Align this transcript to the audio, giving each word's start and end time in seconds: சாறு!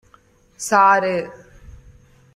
சாறு! 0.59 1.13